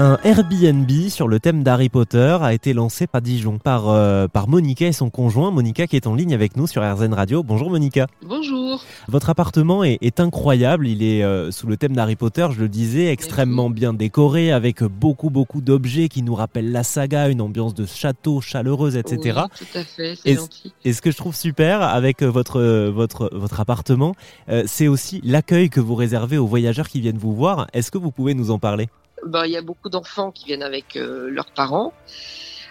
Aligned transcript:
Un 0.00 0.16
Airbnb 0.22 0.88
sur 1.08 1.26
le 1.26 1.40
thème 1.40 1.64
d'Harry 1.64 1.88
Potter 1.88 2.38
a 2.40 2.54
été 2.54 2.72
lancé 2.72 3.08
par 3.08 3.20
Dijon 3.20 3.58
par, 3.58 3.88
euh, 3.88 4.28
par 4.28 4.46
Monica 4.46 4.86
et 4.86 4.92
son 4.92 5.10
conjoint. 5.10 5.50
Monica 5.50 5.88
qui 5.88 5.96
est 5.96 6.06
en 6.06 6.14
ligne 6.14 6.34
avec 6.34 6.56
nous 6.56 6.68
sur 6.68 6.88
RZN 6.88 7.12
Radio. 7.12 7.42
Bonjour 7.42 7.68
Monica. 7.68 8.06
Bonjour. 8.24 8.84
Votre 9.08 9.30
appartement 9.30 9.82
est, 9.82 9.98
est 10.00 10.20
incroyable. 10.20 10.86
Il 10.86 11.02
est 11.02 11.24
euh, 11.24 11.50
sous 11.50 11.66
le 11.66 11.76
thème 11.76 11.96
d'Harry 11.96 12.14
Potter, 12.14 12.46
je 12.52 12.60
le 12.60 12.68
disais, 12.68 13.10
extrêmement 13.10 13.70
bien 13.70 13.92
décoré 13.92 14.52
avec 14.52 14.84
beaucoup 14.84 15.30
beaucoup 15.30 15.60
d'objets 15.60 16.08
qui 16.08 16.22
nous 16.22 16.36
rappellent 16.36 16.70
la 16.70 16.84
saga, 16.84 17.28
une 17.28 17.40
ambiance 17.40 17.74
de 17.74 17.84
château 17.84 18.40
chaleureuse, 18.40 18.94
etc. 18.94 19.40
Oui, 19.42 19.58
tout 19.58 19.78
à 19.78 19.82
fait, 19.82 20.14
c'est 20.14 20.36
gentil. 20.36 20.72
Et 20.84 20.92
ce 20.92 21.02
que 21.02 21.10
je 21.10 21.16
trouve 21.16 21.34
super 21.34 21.82
avec 21.82 22.22
votre, 22.22 22.62
votre, 22.90 23.30
votre 23.32 23.58
appartement, 23.58 24.14
euh, 24.48 24.62
c'est 24.64 24.86
aussi 24.86 25.20
l'accueil 25.24 25.70
que 25.70 25.80
vous 25.80 25.96
réservez 25.96 26.38
aux 26.38 26.46
voyageurs 26.46 26.88
qui 26.88 27.00
viennent 27.00 27.18
vous 27.18 27.34
voir. 27.34 27.66
Est-ce 27.72 27.90
que 27.90 27.98
vous 27.98 28.12
pouvez 28.12 28.34
nous 28.34 28.52
en 28.52 28.60
parler? 28.60 28.88
Ben, 29.24 29.44
il 29.44 29.52
y 29.52 29.56
a 29.56 29.62
beaucoup 29.62 29.88
d'enfants 29.88 30.30
qui 30.30 30.46
viennent 30.46 30.62
avec 30.62 30.96
euh, 30.96 31.28
leurs 31.30 31.52
parents. 31.52 31.92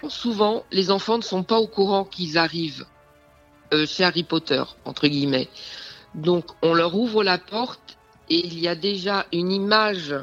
Souvent, 0.08 0.64
les 0.70 0.90
enfants 0.90 1.18
ne 1.18 1.22
sont 1.22 1.42
pas 1.42 1.58
au 1.58 1.66
courant 1.66 2.04
qu'ils 2.04 2.38
arrivent 2.38 2.86
euh, 3.72 3.86
chez 3.86 4.04
Harry 4.04 4.22
Potter, 4.22 4.62
entre 4.84 5.08
guillemets. 5.08 5.48
Donc, 6.14 6.46
on 6.62 6.74
leur 6.74 6.94
ouvre 6.94 7.24
la 7.24 7.38
porte 7.38 7.98
et 8.30 8.46
il 8.46 8.58
y 8.58 8.68
a 8.68 8.74
déjà 8.74 9.26
une 9.32 9.50
image 9.50 10.14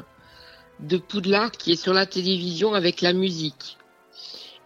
de 0.80 0.96
Poudlard 0.96 1.52
qui 1.52 1.72
est 1.72 1.82
sur 1.82 1.94
la 1.94 2.06
télévision 2.06 2.74
avec 2.74 3.00
la 3.00 3.12
musique. 3.12 3.76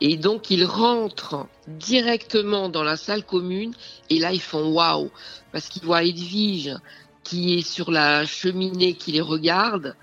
Et 0.01 0.17
donc, 0.17 0.51
ils 0.51 0.65
rentrent 0.65 1.47
directement 1.69 2.69
dans 2.69 2.83
la 2.83 2.97
salle 2.97 3.25
commune 3.25 3.75
et 4.09 4.19
là, 4.19 4.33
ils 4.33 4.41
font 4.41 4.73
waouh 4.73 5.11
parce 5.53 5.69
qu'ils 5.69 5.85
voient 5.85 6.05
Edwige 6.05 6.75
qui 7.23 7.59
est 7.59 7.69
sur 7.69 7.91
la 7.91 8.25
cheminée 8.25 8.95
qui 8.95 9.13
les 9.13 9.21
regarde 9.21 9.95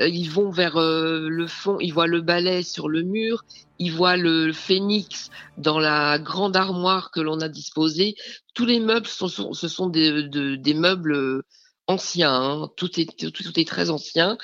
ils 0.00 0.30
vont 0.30 0.50
vers 0.50 0.76
euh, 0.76 1.28
le 1.28 1.46
fond, 1.46 1.78
ils 1.80 1.92
voient 1.92 2.06
le 2.06 2.20
balai 2.20 2.62
sur 2.62 2.88
le 2.88 3.02
mur, 3.02 3.44
ils 3.78 3.92
voient 3.92 4.16
le 4.16 4.52
phénix 4.52 5.30
dans 5.56 5.78
la 5.78 6.18
grande 6.18 6.56
armoire 6.56 7.10
que 7.10 7.20
l'on 7.20 7.40
a 7.40 7.48
disposée. 7.48 8.14
Tous 8.54 8.66
les 8.66 8.80
meubles, 8.80 9.06
sont, 9.06 9.52
ce 9.52 9.68
sont 9.68 9.88
des, 9.88 10.74
meubles 10.74 11.14
euh, 11.14 11.42
anciens, 11.86 12.34
hein. 12.34 12.70
tout, 12.76 13.00
est, 13.00 13.32
tout, 13.32 13.60
est 13.60 13.68
très 13.68 13.90
ancien. 13.90 14.38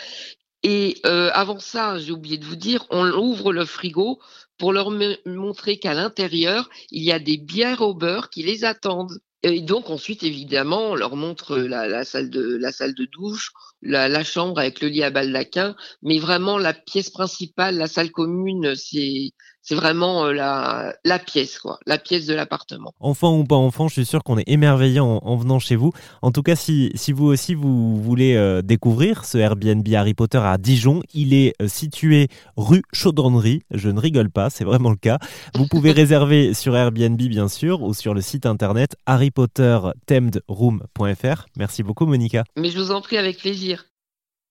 Et 0.63 1.01
euh, 1.05 1.31
avant 1.35 1.59
ça, 1.59 1.99
j'ai 1.99 2.13
oublié 2.13 2.39
de 2.39 2.45
vous 2.45 2.57
dire, 2.57 2.87
on 2.91 3.07
ouvre 3.11 3.53
le 3.53 3.67
frigo 3.67 4.19
pour 4.57 4.73
leur 4.73 4.91
montrer 5.27 5.79
qu'à 5.79 5.95
l'intérieur, 5.95 6.71
il 6.91 7.03
y 7.03 7.13
a 7.13 7.19
des 7.19 7.37
bières 7.37 7.83
au 7.83 7.93
beurre 7.93 8.31
qui 8.31 8.43
les 8.43 8.65
attendent. 8.65 9.21
Et 9.47 9.61
donc 9.61 9.91
ensuite, 9.91 10.23
évidemment, 10.23 10.93
on 10.93 10.95
leur 10.95 11.17
montre 11.17 11.59
la, 11.59 11.87
la 11.87 12.07
salle 12.07 12.31
de 12.31 12.57
la 12.57 12.73
salle 12.73 12.95
de 12.95 13.05
douche, 13.05 13.53
la, 13.83 14.09
la, 14.09 14.25
chambre 14.25 14.59
avec 14.59 14.81
le 14.81 14.89
lit 14.89 15.03
à 15.03 15.11
baldaquin, 15.11 15.77
mais 16.01 16.19
vraiment 16.19 16.57
la 16.57 16.73
pièce 16.73 17.11
principale, 17.11 17.77
la 17.77 17.87
salle 17.87 18.11
commune, 18.11 18.75
c'est 18.75 19.33
c'est 19.65 19.75
vraiment 19.75 20.27
euh, 20.27 20.33
la, 20.35 20.95
la 21.05 21.19
pièce, 21.19 21.59
quoi, 21.59 21.79
la 21.87 21.97
pièce 21.97 22.27
de 22.27 22.35
l'appartement. 22.35 22.93
Enfant 23.01 23.39
ou 23.39 23.45
pas 23.45 23.57
enfant, 23.57 23.89
je 23.89 23.95
suis 23.95 24.05
sûr 24.05 24.23
qu'on 24.23 24.37
est 24.37 24.47
émerveillé 24.47 25.01
en, 25.01 25.21
en, 25.23 25.37
venant 25.37 25.59
chez 25.59 25.75
vous. 25.75 25.91
En 26.21 26.33
tout 26.33 26.43
cas, 26.43 26.55
si, 26.55 26.93
si 26.95 27.13
vous 27.13 27.25
aussi 27.25 27.55
vous 27.55 27.97
voulez 28.03 28.37
euh, 28.37 28.61
découvrir 28.61 29.25
ce 29.25 29.39
Airbnb 29.39 29.89
Harry 29.95 30.13
Potter 30.13 30.37
à 30.37 30.59
Dijon, 30.59 31.01
il 31.15 31.33
est 31.33 31.55
euh, 31.63 31.69
situé 31.69 32.29
rue 32.59 32.83
Chaudronnerie. 32.93 33.63
Je 33.71 33.89
ne 33.89 33.99
rigole 33.99 34.31
pas, 34.31 34.51
c'est 34.51 34.65
vraiment 34.65 34.91
le 34.91 34.97
cas. 34.97 35.19
Vous 35.55 35.67
pouvez 35.67 35.93
réserver 35.93 36.53
sur 36.53 36.77
Airbnb 36.77 37.17
bien 37.17 37.49
sûr 37.49 37.81
ou 37.81 37.95
sur 37.95 38.13
le 38.13 38.21
site 38.21 38.45
internet 38.45 38.97
harrypottertemedroom.fr. 39.07 41.47
Merci 41.57 41.83
beaucoup 41.83 42.05
Monica. 42.05 42.45
Mais 42.57 42.69
je 42.69 42.79
vous 42.79 42.91
en 42.91 43.01
prie 43.01 43.17
avec 43.17 43.39
plaisir. 43.39 43.87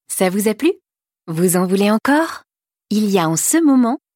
Ça 0.08 0.32
vous 0.32 0.48
a 0.48 0.56
plu? 0.56 0.74
Vous 1.28 1.56
en 1.56 1.68
voulez 1.68 1.92
encore? 1.92 2.46
Il 2.90 3.12
y 3.12 3.20
a 3.20 3.30
en 3.30 3.36
ce 3.36 3.64
moment 3.64 4.00